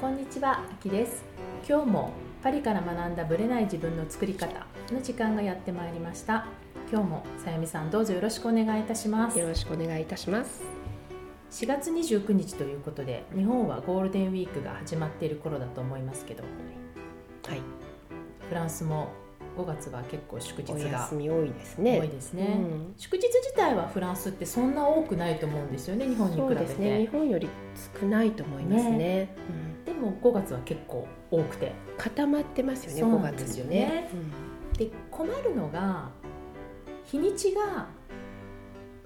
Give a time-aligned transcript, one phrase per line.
[0.00, 1.22] こんにちは、あきです。
[1.68, 2.12] 今日も
[2.42, 6.46] パリから学んだブレない自分の作り方の時間がやってまいりました。
[6.90, 9.38] 今日もさゆみさんどうぞよろしくお願いいたします。
[9.38, 10.62] よろしくお願いいたします。
[11.50, 16.44] 4月29日ということで日本はゴールデンウィークが始まっている頃だと思いますけど
[17.46, 17.60] はい。
[18.48, 19.08] フランスも
[19.58, 22.00] 5月は結構祝日おが休み多いですね。
[22.00, 22.94] 多いですね、うん。
[22.96, 27.50] 祝日自体はフランスってそんな多くないと思うんですよね日本に比そうべてですね日本より
[28.00, 29.36] 少ないと思いますね
[29.94, 31.66] でも5月は結構多くて。
[31.66, 33.78] うん固まってますよね5そうなんですよね。
[33.78, 34.10] ね。
[34.78, 36.08] で困るのが
[37.04, 37.88] 日にちが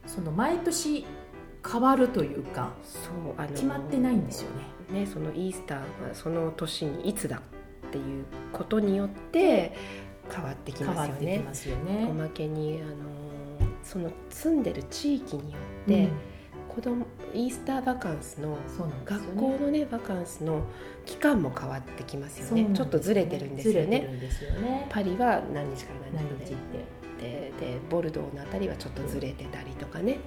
[0.07, 1.05] その毎年
[1.69, 4.51] 変わるというかそうあの決まってないんですよ
[4.93, 5.01] ね。
[5.01, 5.79] ねそのイースター
[6.09, 7.43] がその年にいつだ
[7.89, 9.75] っていうことによって
[10.31, 11.37] 変わってきますよね。
[11.37, 12.07] よね。
[12.09, 12.95] おまけにあの
[13.83, 16.34] その住んでる地域によって、うん
[16.75, 18.59] 子供イースターバカンスの
[19.05, 20.63] 学校のねバカンスの
[21.07, 22.79] 期間も変わってきますよそうなんですね。
[22.79, 23.87] ちょっとずれてるんですよね。
[23.87, 24.87] ね。
[24.91, 26.57] パリは何日から何何日で
[27.21, 30.19] てででボルドーのあたりはちょっとずれてたりとかね、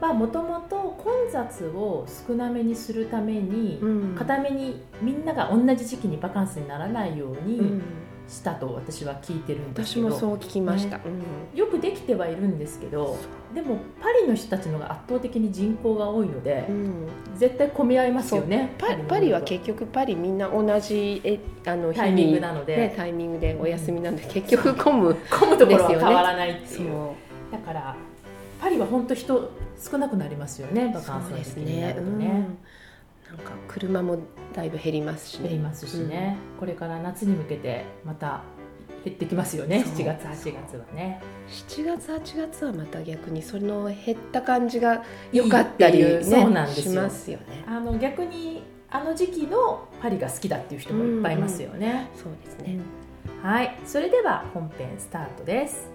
[0.00, 4.14] まあもともと混雑を少なめにするために、うん。
[4.14, 7.46] 固めにみんなが同じ時期にバカンスにならないよううん。
[7.46, 7.82] に
[8.32, 11.04] したと私は聞いてるんですけど、私もそう聞きました、ね。
[11.52, 11.58] うん。
[11.58, 13.18] よくできてはいるんですけど
[13.54, 17.08] でもパリの人たちのが圧倒的に人口が多いので、うん。
[17.36, 18.74] 絶対混み合いますよね。
[18.78, 25.14] パパリは結局パリみんな同じえあの日タイミングになので、ね、タイミングでお休みなんで、結局混む。
[25.30, 26.90] 混むところは変わらないってそいう。
[26.90, 27.12] う。
[27.52, 27.94] だから
[28.60, 32.26] パリは本当人少なくなりますよねバカンスの時期になるとね。
[32.26, 32.58] うん
[33.36, 34.18] なんか車も
[34.52, 35.48] だいぶ減りますしね。
[35.48, 38.42] 減りますしね、これから夏に向けてまた
[39.04, 39.82] 減ってきますよね。
[39.84, 39.94] そう。
[39.94, 41.20] 7月8月はね。
[41.48, 46.92] 7月8月はまた逆にその減った感じが良かったりねそうなんですよ。
[46.92, 47.64] しますよね。
[47.66, 52.78] あの逆にあの時期のパリが好きだっていう人もいっぱいいますよね、そうですね、
[53.42, 53.74] はい。
[53.86, 55.90] それでは本編スタートです。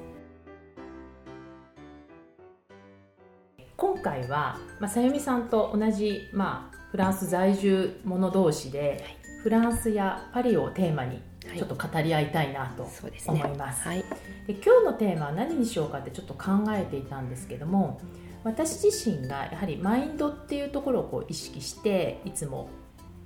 [3.76, 9.03] 今回は、まあ、さゆみさんと同じ、まあ、フランス在住者同士で、
[9.44, 11.58] フランスやパリをテーマにはい。
[11.59, 12.90] ちょっと語り合いたいなと
[13.28, 13.88] 思います。
[13.88, 14.03] はい。
[14.47, 18.02] で今日のテーマは何にしようかってちょっと考えていたんですけども
[18.44, 22.69] 私自身がやはりマインドっていうところをこう意識していつも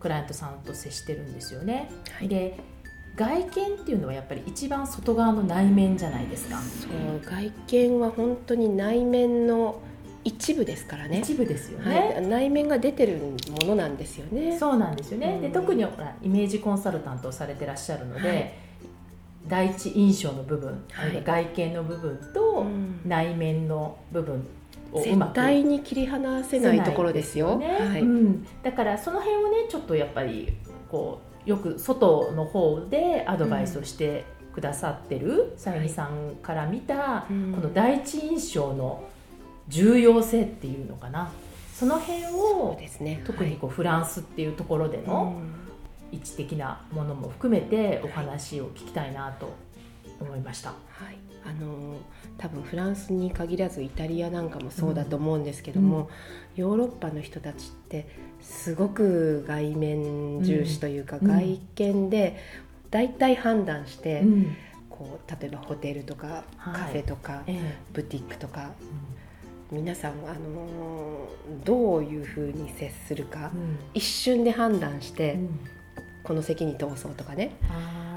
[0.02, 1.90] クライアントさんと接してるんですよね。
[2.12, 2.28] はい。
[2.28, 2.60] で
[3.16, 3.52] 外見っ
[3.86, 6.58] ていうのはやっぱり一番外側の内面じゃないですか。
[6.60, 9.82] そう外見は本当に内面の
[10.24, 11.20] 一部ですからね。
[11.20, 12.20] 一部ですよはね。
[12.22, 14.58] い、内面が出てるものなんですよね。
[14.58, 15.40] そうなんですよね。
[15.42, 15.54] でうん。
[15.54, 15.84] 特に
[16.22, 18.54] イメージコンサルタントをされてらっしゃるので、はい。
[19.48, 21.10] 第一印象の部分、はい。
[21.10, 23.02] あるいは外見の部分とうん。
[23.06, 24.46] 内面の部分
[24.94, 27.58] をうま絶く対に切り離せないところですよ。
[27.58, 27.68] ね。
[27.80, 28.02] はい。
[28.02, 30.54] うん、だからその辺をねちょっとやっぱり
[30.90, 37.54] こうよく外の方でアドバイスをしてくださってるさゆみさんから見た、うん。
[37.54, 39.04] この第一印象の
[39.72, 41.32] 重要性っていうのかな。
[41.74, 43.24] その辺をですね。
[43.26, 45.42] 特にこうフランスっていうところではいの
[46.12, 49.54] 位置的なものも含めてお話を聞きたいなと
[50.20, 50.70] 思いました。
[50.70, 50.76] は
[51.12, 51.96] い、あの
[52.38, 56.10] 多分フランスに限らずイタリアなんかもそうだと思うんですけども、
[56.56, 58.08] ヨーロッパの人たちって
[58.42, 61.28] すごく外面重視というか、うん。
[61.28, 62.38] 外見で
[62.90, 64.56] 大体判断して、うん。
[64.90, 66.74] こう例えばホテルとかはい。
[66.74, 67.78] カフェとか、ええ。
[67.94, 68.72] ブティックとか
[69.72, 71.30] 皆さん、あの
[71.64, 73.80] どういうふうに接するか、うん。
[73.94, 75.60] 一瞬で判断して、うん。
[76.24, 77.56] この席に通そうとかね。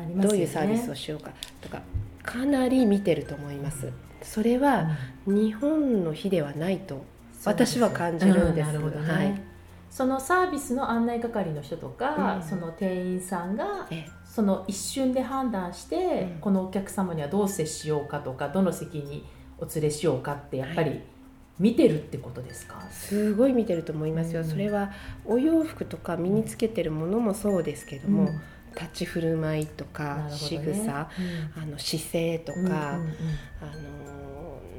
[0.09, 0.23] ね。
[0.23, 1.83] どういうサービスをしようかとか
[2.25, 3.93] かなり見てると思います。
[4.23, 4.89] それは
[5.27, 7.05] 日本の日ではないと
[7.45, 8.71] 私は感じるんです。
[8.71, 9.41] うなるほどね、はい。
[9.91, 12.43] そのサービスの案内係の人とか、うん。
[12.43, 16.41] その店員さんがえその一瞬で判断して、うん。
[16.41, 19.25] このお客様にはどう接しようかとかどの席に
[19.59, 21.01] お連れしようかってやっぱり
[21.59, 24.49] 見てるってことですか、すごい見てると思いますよ、うん。
[24.49, 24.93] それは
[25.25, 28.41] お洋服とか身につけてるものもそうですけども、うん。
[28.75, 31.09] 立ち振る舞いとなか、仕草
[31.57, 32.97] あの姿勢とか、うんうんあ
[33.77, 34.15] の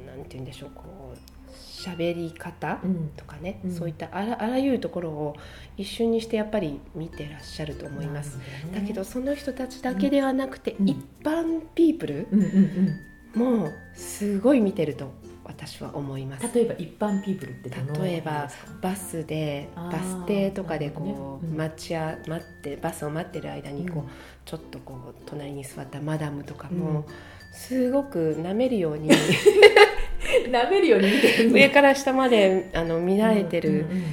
[0.06, 1.18] なんて言うんでしょうこう
[1.50, 2.90] 喋り方うん。
[2.90, 3.70] うんとかね、うん。
[3.74, 5.36] そういったあらあらゆるところを
[5.78, 8.36] 一瞬にしてやっぱり見てらっしゃると思います。
[8.36, 8.44] ね。
[8.74, 10.88] だけどその人たちだけではなくて、うん。
[10.88, 12.46] 一般ピープルうんうん
[13.34, 13.62] うん。
[13.62, 15.12] もすごい見てると
[15.46, 16.54] 私は思います。
[16.54, 17.70] 例えば一般ピープルって
[18.00, 18.48] 例えば
[18.80, 21.12] バスでバス停とかでこう、ね
[21.50, 24.08] うん待ちあ待ってバスを待ってる間にこう、うん。
[24.44, 26.78] ちょっとこう隣に座ったマダムとかうん。
[26.78, 27.06] も、
[27.52, 29.10] すごく舐めるように
[30.50, 34.04] 舐めるように見てる上から下まであの見られてる、うんうん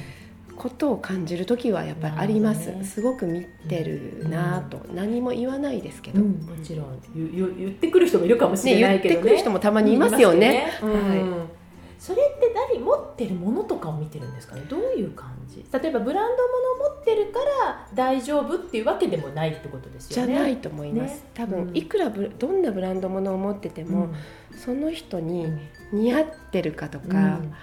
[0.56, 7.00] ことを感じる時はやっぱりあります、ね、すごく見てるなと、うん、何も言わないですけど、うん、もちろん。
[7.14, 9.20] 言言ってくる人もいるかもしれないけど、ね。
[9.20, 10.72] ね、言ってくる人もたまにいますよね。
[10.80, 10.98] よね。
[11.08, 11.64] はい
[11.96, 14.62] それって何持ってるものとかを見てるんですかね？
[14.68, 15.64] どういう感じ？
[15.72, 16.42] 例えばブランド
[16.82, 20.34] 物を持ってるから大丈夫っていうわけでもないってことですよね。
[20.34, 24.08] じゃないと思います、ね、多分いくらどんなブランド物を持ってても、
[24.52, 25.46] うん、その人に
[25.92, 27.54] 似合ってるかとか、うん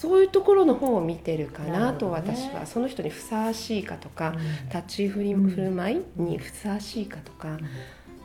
[0.00, 4.34] そういうところの方を見てるかなと私は、その人にふさわしいかとか、
[4.74, 7.58] 立ち振り振る舞いにふさわしいかとか、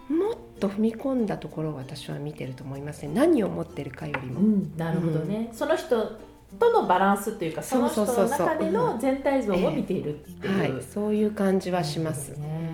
[0.07, 4.39] もっと踏み込んだところを私は見てると思いますね何を持ってるかよりも。
[4.77, 6.17] なるほどね、その人
[6.57, 12.29] とのバランスというかその人の中での全体像を見ているっていう、はい、そういう感じはします。
[12.37, 12.71] ね、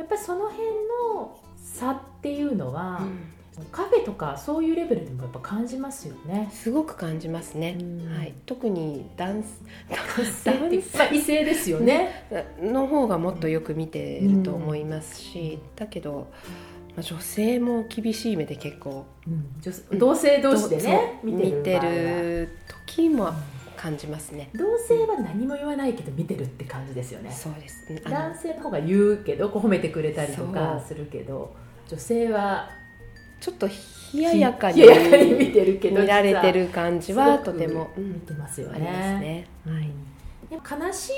[0.00, 0.66] やっぱりその辺
[1.14, 3.02] の差っていうのは、
[3.70, 6.50] カフェとかそういうレベルでもやっぱ感じますよね。
[6.52, 7.76] すごく感じますね。
[8.16, 10.50] はい、特に男男性
[10.98, 12.26] まあ異性ですよね。
[12.60, 16.28] の方がもっとよく見てると思いますし、だけど。
[16.96, 19.30] まあ、女性も厳しい目で結構、う
[19.96, 22.56] ん、同性同士でね見てる
[22.86, 23.32] 時も
[23.76, 24.48] 感じますね。
[24.54, 27.32] 同性は何も言わないけど見てるって感じですよね。
[27.32, 31.52] そうです、男性の方が言うけどこう褒めてくれたりとかするけど
[31.88, 32.70] 女性は
[33.44, 33.68] ちょっと
[34.14, 34.80] 冷ややかに
[35.34, 37.90] 見てるけど見られてる感じはとても。
[37.94, 39.46] 見てますよね。
[40.50, 41.12] 悲しい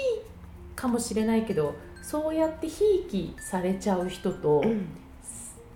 [0.74, 4.88] かもしれないけどそうやってひいきされちゃう人と、うん、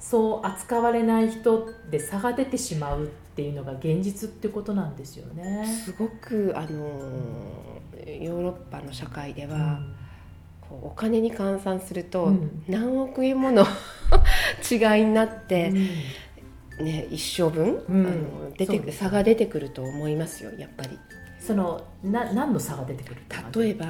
[0.00, 3.06] そう扱われない人で差が出てしまうっ
[3.37, 5.64] ていうのが現実ってことなんですよね。
[5.85, 6.69] すごくあの
[8.05, 9.94] ヨーロッパの社会では、うん。
[10.82, 12.32] お金に換算すると
[12.69, 13.67] 何億円もの
[14.70, 15.73] 違いになって、
[16.81, 20.99] ね、一生分、うん、あの出て差が出てくると思いますよやっぱり。
[21.38, 23.23] そのな何の差が出てくる
[23.55, 23.87] 例えば、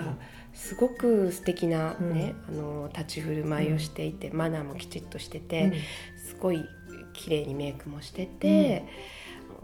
[0.54, 5.72] すごく素敵なね、うん、あの立ち振る舞いをしていて、マナーもきちっとしてて、
[6.28, 6.64] すごい
[7.12, 8.84] 綺麗にメイクもしてて。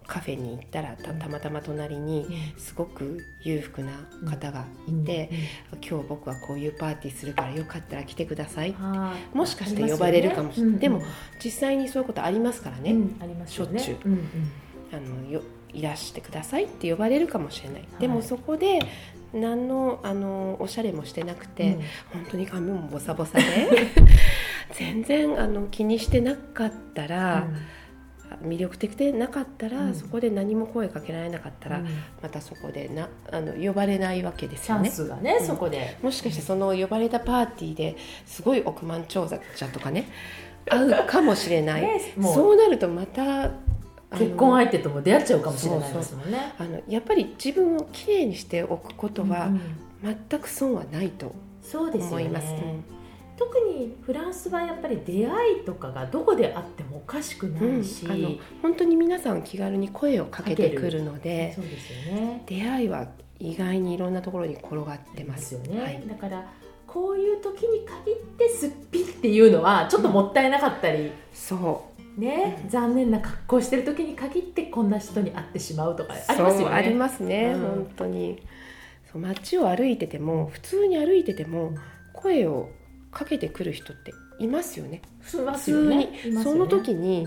[0.06, 2.26] カフェに行ったらたまたま隣に
[2.56, 3.93] すごく裕福な
[4.29, 5.31] 方がいて、
[5.87, 8.79] 今日僕はこういうパーティーするからよかったら来てくださいって
[9.37, 11.03] もしかして呼ばれるかもしれない、ね、でも
[11.43, 13.99] 実際にそういうことありますからね、ありますしょっちゅう、
[14.93, 15.43] あのよ
[15.73, 18.81] いらしてくださいって呼ばれるかもしれない、でもそこで
[19.35, 23.44] 何のあのおしゃれもしてなくて、うん、本当に髪もボサボサで
[24.73, 27.56] 全然あの気にしてなかったら、うん
[28.43, 31.87] 魅力的でなかったら、うん、そこで何も声かけられなかったら、うん、
[32.23, 34.90] またそこでなあの呼ばれないわけですよね。
[35.23, 35.99] ね、うん、そこで。
[36.02, 37.96] もしかしてその呼ばれたパーティーで
[38.26, 39.38] すごい億万長者
[39.69, 40.08] とかね
[40.69, 43.50] 会うかもしれない、ね、そうなるとまた
[44.19, 46.55] 結婚相手とも出会っちゃうかもしれないですもんね。
[46.58, 49.50] あのやっぱり自分をきれいにしておくことは、
[50.02, 51.34] 全く損はないと
[51.75, 52.46] 思います。
[53.37, 58.31] 特にフランスはやっぱり出会いとかがどこであってもおかしくないし、うん、あの
[58.62, 65.55] 本当に皆さん気軽に声をかけてくるのでそうですよ、ね、出会いは意外にいろんなところに転がってます。
[65.55, 66.50] よね、はい、だから
[66.87, 71.96] こういう時に限ってすっぴっていうのはちょっともったいなかったり、うん、そう。
[72.20, 76.75] ね、うん、残念な格好してる時に限ってこんな人に会ってしまうとかありますよね。
[76.75, 78.43] ありますね、うん、本当に。
[79.13, 81.75] そう街を歩いてても普通に歩いてても
[82.15, 82.70] 声を
[83.17, 85.01] かけてくる人っていますよね。
[85.23, 87.27] 普通に、ね、その時に、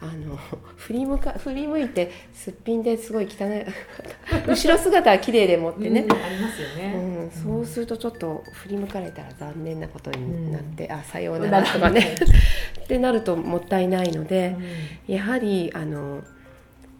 [0.00, 0.36] あの
[0.76, 3.64] 振り向か振り向いてすっぴんですごい汚い
[4.48, 12.14] 後ろ姿は綺麗でもってね、うん、ありますよね、うん、そうするとちょっと振り向かれたら残念なことになって、うん、あさようならとかね。
[12.82, 14.56] ってなるともったいないので、
[15.06, 16.24] やはりあの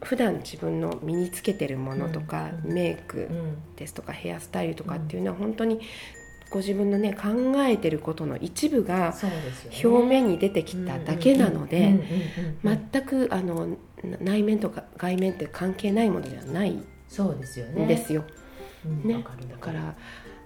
[0.03, 3.29] 普段自分の身につけてるものとか、メイク
[3.77, 5.81] ですとかヘアスタイルとかっていうのは本当に
[6.51, 7.29] ご自分のね考
[7.65, 9.15] えてることの一部が
[9.85, 12.01] 表面に出てきただけなので
[12.65, 13.77] 全くあの
[14.21, 17.87] 内面とか外面って関係ないものではないそうですよね。
[17.87, 18.25] ですよ。
[19.05, 19.95] ね、だから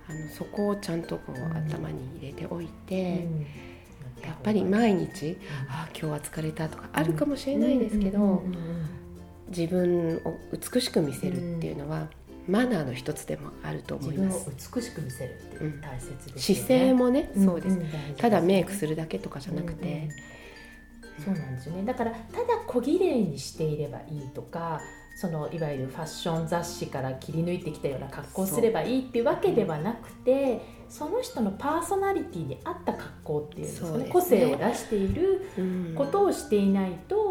[0.08, 3.28] あのそこをちゃんとこう頭に入れておいて、
[4.22, 5.36] やっぱり毎日、
[5.68, 8.42] ああ今日は疲れたとかあるかもしれないですけど、
[9.48, 12.08] 自分を美しく見せるっていうのは、
[12.48, 14.50] マナーの一つでもあると思います。
[14.50, 16.32] 美しく見せるって大切です、ね。
[16.34, 17.78] うん、姿勢もね、そうです、
[18.16, 20.08] ただメイクするだけとかじゃなくて、
[21.24, 21.84] そうなんですよね。
[21.84, 24.80] だからただ小綺麗にしていればいいとか
[25.16, 37.23] そのいわゆるファッション雑誌から切り抜いてきたような格好をすればいいっていうわけではなくてその人のパーソナリティに合った格好っていう、ね、個性を出していることをしていないと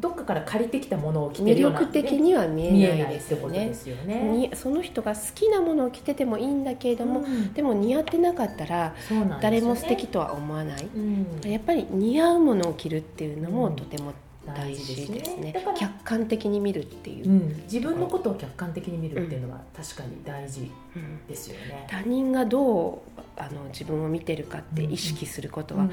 [0.00, 3.74] どっかから借りてきたものを着て魅るような力的には見見えないですよね。
[3.74, 4.22] すよね。
[4.22, 7.52] にその人が好きなものを着ててもいいんだけれども、うん。
[7.52, 8.94] でも似合ってなかったら
[9.40, 11.50] 誰も素敵とは思わない、うん。
[11.50, 13.54] やっぱり似合うものを着るっていうのうん。
[13.56, 14.12] もとても
[14.54, 17.28] 大事ですね,、だから、客観的に見るっていう。
[17.28, 21.86] う、ん、自分のことを客観的に見るっていうのは確かに大事うんですよね。
[21.88, 25.88] 他人がどうあの自分を見てるかって意識することは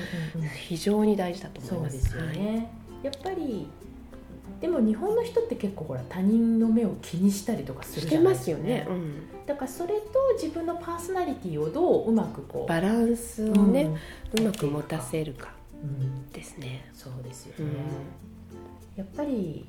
[0.68, 2.00] 非常に大事だと思います。
[2.10, 2.70] そうですよね、
[3.04, 3.68] やっぱり
[4.62, 8.52] でも日本の人って結構ほら他人の目を気にしたりとかするじしてゃないですか。
[8.54, 10.02] ますよね、うん、だからそれと
[10.42, 13.74] 自分のパーソナリティをどううまくこうバランスをうん。
[13.74, 13.90] ね、
[14.38, 15.50] うまく持たせるか
[15.84, 16.32] うん。
[16.32, 16.90] ですね。
[16.94, 17.72] そうですよね、
[18.96, 19.04] うん。
[19.04, 19.66] やっぱり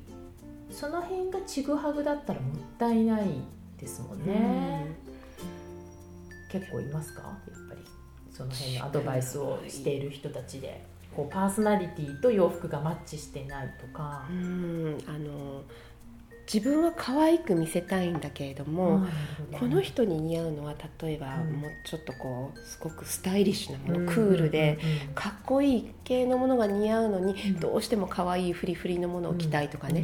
[0.71, 3.27] その辺がちぐはぐだったらもったいない
[3.79, 4.85] ですもんね、
[6.51, 7.21] 結構いますか？
[7.21, 7.81] やっぱり
[8.31, 10.83] その辺のアドバイスをしている人たちで
[11.17, 14.27] こうパーソナリティと洋服がマッチしてないとか。
[14.29, 15.63] う、んあの
[16.53, 19.05] 自分は可愛く見せたいんだけれども、
[19.51, 21.51] この人に似合うのは例えば、うん。
[21.55, 27.59] もうちょっとこうすごくスタイリッシュなもの、うんクールで、うんかっこいい系のものが似合うのに、うん。
[27.59, 30.03] どうしても可愛いフリフリのものを着たいとかね、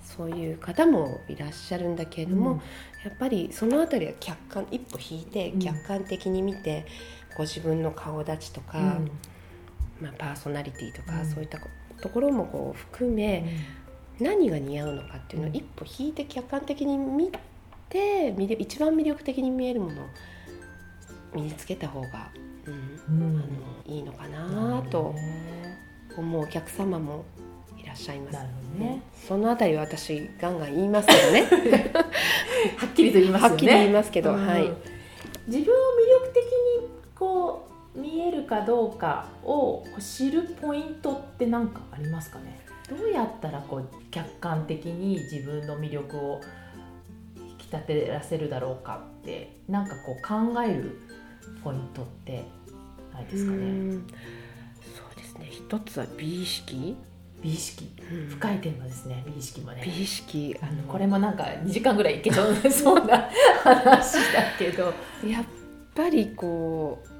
[0.00, 2.56] そういう方もいらっしゃるんだけれども、うん。
[2.58, 2.62] や
[3.12, 5.58] っぱりそのあたりは客観一歩引いてうん。
[5.58, 6.86] 客観的に見て、
[7.36, 9.10] ご自分の顔立ちとか、うん
[10.00, 11.26] まあ、パーソナリティとか、うん。
[11.26, 11.58] そういった
[12.00, 13.44] ところもこう含め、
[14.20, 17.30] 何が似合うのかっていうのを一歩引いて客観的に見
[17.88, 20.06] て一番魅力的に見えるものを
[21.34, 22.30] 身につけた方が、
[22.66, 23.38] うんうん。
[23.38, 25.78] あのいいのかなとね
[26.16, 27.24] 思うお客様も
[27.78, 28.38] いらっしゃいます。
[28.78, 29.02] ね。
[29.26, 31.42] そのあたりは私ガンガン言いますけどね。
[32.76, 33.50] はっきりと言いますよね。
[33.50, 34.46] はっきり言いますけど、うん。
[34.46, 34.70] はい。
[35.46, 42.60] 自分を魅力的にこう見えるかどうかを知るポイントって何かありますかね？
[42.88, 46.40] どうやったらこう客観的に自分の魅力を
[47.36, 50.22] 引き立てらせるだろうかってなんかこう
[50.54, 50.98] 考える
[51.62, 52.44] ポイントって
[53.12, 54.06] ないですかうねん。
[54.96, 55.46] そうですね。
[55.50, 56.96] 一つは美意識、
[57.42, 57.90] 美意識。
[58.10, 59.82] うん深いテーマですね美意識もね。
[59.84, 60.56] 美意識。
[60.60, 63.28] あのこれもなんか2時間ぐらいいけそうな
[63.62, 64.92] 話だけど。
[65.26, 65.44] やっ
[65.94, 67.19] ぱりこう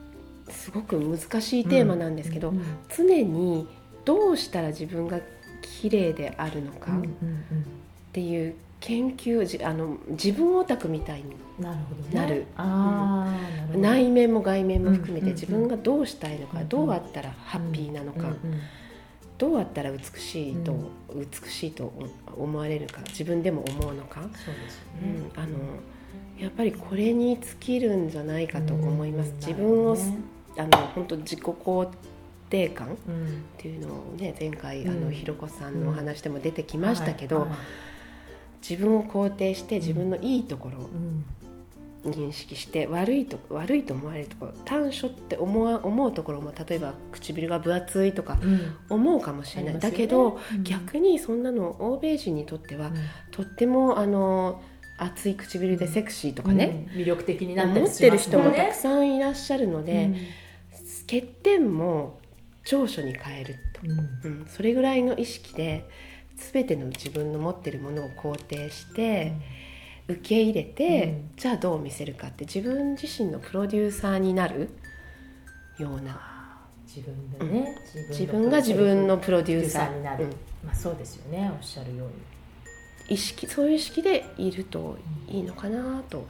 [0.50, 2.64] すごく難しいテーマなんですけど、うんうん
[2.94, 3.66] 常に
[4.04, 5.20] どうしたら自分が
[5.60, 7.64] 綺麗であるのかっうんうん
[8.12, 11.78] ていう研究じあの自分オタクみたいにうんなる
[12.12, 12.46] なる。
[12.56, 13.78] あーなるほど。
[13.78, 15.34] 内面も外面も含めてうんうんうん。
[15.34, 18.60] 自分がどうしたいのか、うんどうあったらハッピーなのか、うんうん
[19.38, 20.76] どうあったら美しいと、う
[21.14, 21.90] 美しいと
[22.36, 25.56] 思われるか自分でも思うのか、そうんね、あの
[26.38, 29.36] やっぱりこれに尽きるんじゃないかと思います、うん。
[29.36, 29.96] 自分を、
[30.56, 31.88] あの本当自己肯
[32.50, 33.44] 定感っうん。
[33.56, 35.04] ていうのをね前回、あうん。
[35.04, 37.46] のひろこさんのお話でも出てきましたけど、
[38.68, 41.24] 自分を肯定して自分のいいところをうん。
[42.02, 48.74] 認識して悪いと悪いと思われるところ短所って思わ思うところも例えば唇が分厚いとかうん。
[48.88, 50.64] 思うかもしれない、だけど、うん。
[50.64, 52.94] 逆にそんなの欧米人にとっては、うん。
[53.30, 54.62] とってもあの
[55.02, 57.00] 厚い唇でセクシーとかね、うん。
[57.00, 60.10] 魅力的になったりしてまする人もたねくさんいらっしゃるので、
[61.06, 62.18] 欠点も
[62.64, 64.40] 長所に変えると、うん。
[64.40, 65.88] うん、それぐらいの意識で
[66.36, 69.32] 全ての自分の持ってるものを肯定して、
[70.06, 71.30] 受け入れて、うん。
[71.36, 74.68] じゃあどう見せるかって自分自身のプロデューサーになる
[75.78, 76.30] ような。
[76.86, 77.76] 自分でね、
[78.10, 80.30] 自分が自分のプロデューサーになる、うん。
[80.66, 81.48] まあそうですよね。
[81.48, 82.14] おっしゃるように
[83.10, 84.96] 意識そういう意識でいると
[85.28, 86.24] いいのかなと。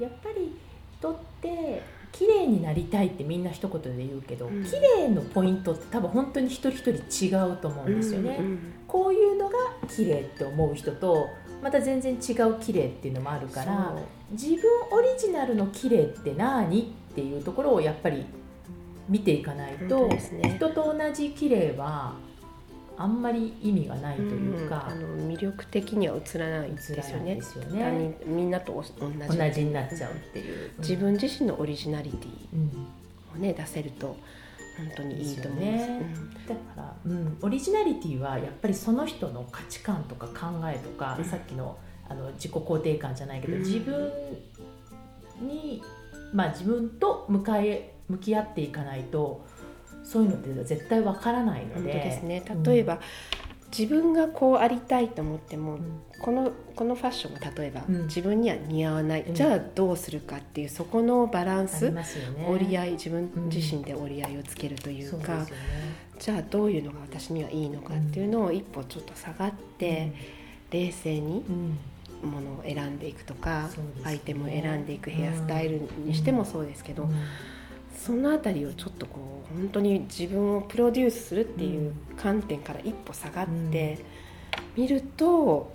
[0.00, 0.52] やっぱり
[0.98, 4.64] 人って綺麗になりたいってみんな一言で言うけど、うん。
[4.64, 9.54] 綺麗のポイントって多分本当に一人一人違うと思うんですよね、うんうんこういうのが
[9.88, 11.30] 綺麗って思う人と
[11.62, 13.96] また全然違う綺麗っていうのもあるから
[14.32, 18.26] 自分オリジナルの綺麗って何っていうところをやっぱり
[19.08, 20.18] 見ていかないと、ね。
[20.56, 22.16] 人と同じ綺麗は
[23.02, 27.34] あんまり意味がないというか、うんあの魅力的には映らないですよね。
[27.34, 28.92] ですよ他ね人みんなと同じ。
[29.38, 32.86] 同じになっちゃうっていう、自分自身のオリジナリティうん。
[33.34, 34.16] をね出せると
[34.76, 35.86] 本当にいいと思います。
[35.88, 36.14] ね。
[36.48, 41.24] だから、うん、オリジナリティはやっぱりその人の価値観とか考えとか、うん。
[41.24, 41.76] さっきの
[42.08, 43.62] あの自己肯定感じゃないけど、うん。
[43.62, 44.12] 自分
[45.40, 45.82] に、
[46.32, 49.44] まあ、自分と向かい向き合っていかないと
[50.12, 51.92] そういうのって絶対わからないうんので。
[51.92, 52.42] 本当ですね。
[52.66, 53.00] 例えば、
[53.76, 56.02] 自分がこうありたいと思っても、うん。
[56.20, 58.02] このこのファッションが例えば、うん。
[58.04, 59.34] 自分には似合わない、うん。
[59.34, 62.04] じゃあどうするかっていうそこのバランス、ね。
[62.46, 65.46] 折り合い自分自身で折り合いをつけるというか、ね。
[66.18, 70.12] じゃあどういうのが私にはいいのかっていうのを一歩ちょっと下がって、
[70.70, 71.78] 冷静にうん。
[72.22, 73.68] ものを選んでいくとか、ね。
[74.04, 77.10] アイテムを選んでいくヘアスタイルにしてもそうですけど、うん
[78.04, 84.04] そのあたりをちょっとこう本当に自分をプロデュースするっていう観点から一歩下がって
[84.76, 85.72] 見ると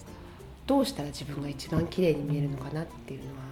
[0.65, 3.47] どうしたら自分が一番綺麗に見えるのかなっていうのは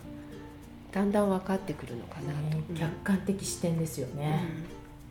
[0.92, 2.58] だんだん分かってくるのかなと。
[2.58, 4.20] ね客観的視点ですようん。
[4.20, 4.42] ね、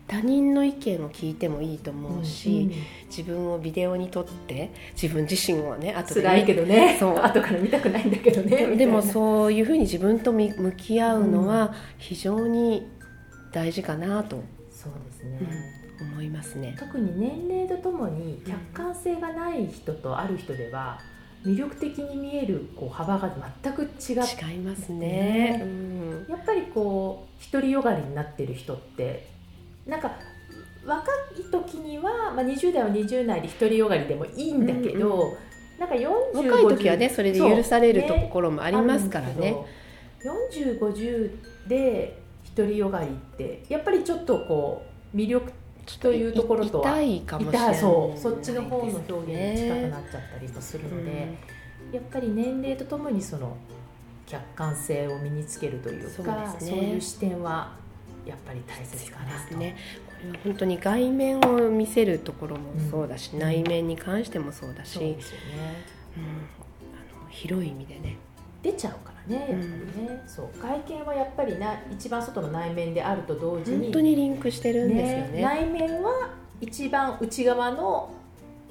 [0.07, 3.07] 他人の意見を聞いてもいいと思うし、うん。
[3.09, 6.97] 自分をビデオに撮って自分自身をね後で辛いけどね。
[7.01, 7.17] そう。
[7.21, 12.87] 後から見たくないんだけどねででもうそういうふうに自分とみ向き合うのは非常に
[13.55, 15.39] 大事かなとそうですね、
[16.01, 16.75] 思いますね。
[16.77, 20.99] 特に年齢とともに客観性がない人とある人では
[21.47, 23.33] 魅力的に見えるこう幅が
[23.63, 24.13] 全く違って
[24.45, 24.99] 違いますね。
[24.99, 29.29] ねうんやっぱりこう独りよがりになってる人って
[29.87, 30.11] なんか
[30.85, 35.37] 若い時には、まあ、20代は20代で独りよがりでもいいんだけど、うん
[35.79, 39.57] なんか40若い時はねそれで許されるところもありますからね。
[40.23, 42.24] 4050で
[42.55, 45.53] 独りよがりってやっぱりちょっとこう魅力
[46.01, 51.37] というところとは痛いかもしれないそうそっちの方の表現に近くなっちゃったりもするので、
[51.93, 53.57] やっぱり年齢とともにその
[54.27, 57.73] 客観性を身につけるというかそうねいう視点は
[58.25, 59.49] やっぱり大切かなと。
[59.49, 59.77] ですね。
[60.07, 65.45] これは本当に外面を見せるところもそうだし、うん内面に関してもそうだし、うんそうですよね
[66.95, 68.17] あの広い意味でね。
[68.65, 75.43] 出ちゃうからねやっぱりね、そう外見はやっぱりな一番外の内面であると同時に本当にリンクしてるんですよね。
[75.43, 76.31] 内面は
[76.63, 78.11] 一番内側の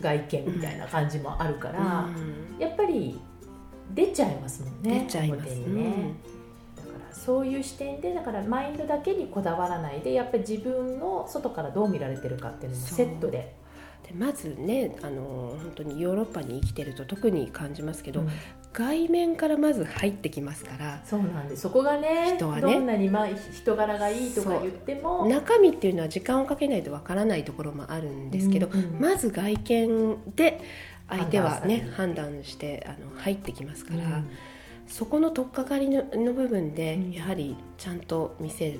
[0.02, 2.60] 外見みたいな感じもあるから、うん。
[2.60, 3.20] やっぱり
[3.94, 5.50] 出ちゃいますもんね出ちゃいます。
[5.52, 6.14] 表にね、
[6.76, 13.54] だからそういう視点でだからマインドだけにこだわらないでやっぱり自分の外からどう見られてるかっていうのもセットで。
[14.08, 15.22] でまずねあの
[15.62, 18.30] 本当にヨーロッパに生きてると特に感じますけど、うん
[18.74, 22.62] 外面からまず入ってきますからそうなんでそこがね人はね。
[22.62, 30.62] どんなに、まあ、人柄がいいとか言っても中身っていうのは時間をかけないとわからないところもあるんですけど、うんうんまず外見で
[31.10, 34.30] 相手はね判判断してあの入ってきますから、うん。
[34.88, 37.12] そこの取っかかりのの部分で、うん。
[37.12, 38.80] やはりちゃんと見せる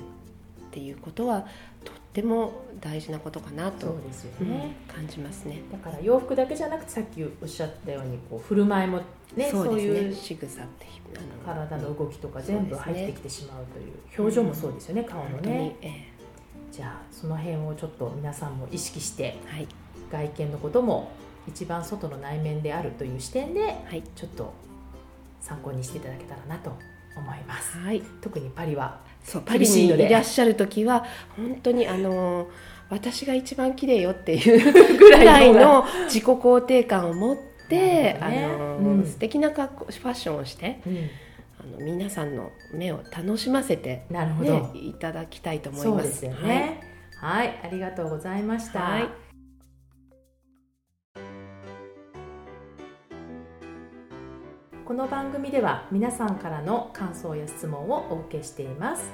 [0.70, 1.48] ていうことはと
[2.14, 3.98] っても大事なことかなと
[4.86, 5.62] 感じますね。
[5.72, 9.00] だから洋服だけじゃなくてさっきおっしゃったようにこう振る舞いも
[9.34, 10.00] ねそうそうですね。
[10.00, 15.90] いう仕草ってあの体の動きとか全部入ってきてしまうという表情もそうですよね、顔の本当にねえ。
[16.70, 19.66] じゃあその辺をちょっと皆さんも意識してえはい。
[20.12, 21.10] 外見のことも
[21.48, 24.04] 一番外の内面であるという視点ではい。
[24.14, 24.52] ちょっと
[25.40, 26.70] 参考にしていただけたらなと
[27.16, 27.78] 思います。
[27.78, 28.02] はい。
[28.20, 29.00] 特にパリは。
[29.22, 31.04] そうパリにいらっしゃる時は
[31.36, 32.50] 本当にあの
[32.90, 37.36] 私が一番綺麗よっていう ぐらいの自己肯定感を持っ
[37.68, 39.06] て、あの、うん。
[39.06, 41.10] 素敵な格好ファッションをしてうん。
[41.58, 46.02] あの皆さんの目を楽しませて、なるほど、ね、いただきたいと思います。
[46.02, 46.80] そうですよね。
[47.20, 49.23] はい、ありがとうございました、はい
[54.94, 59.10] この番組では皆さんからの感想や質問をお受けしています。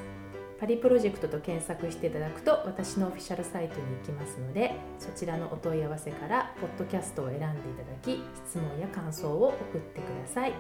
[0.61, 10.53] パリプロジェクトと検索していただくと私のオフィシャルサイトに行きますのでそちらのお問い合わせからポッドキャストを選んでいただき質問や感想を送ってください。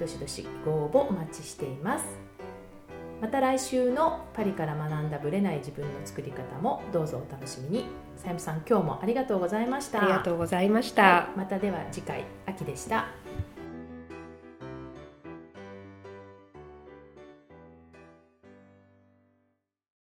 [0.00, 2.04] どしどしご応募お待ちしています。
[3.22, 7.86] また来週のパリから学んだブレない自分の作り方もどうぞお楽しみに。
[8.16, 10.02] さゆみさん今日もありがとうございました。
[10.02, 11.02] ありがとうございました。
[11.02, 13.23] はいまたでは次回秋でした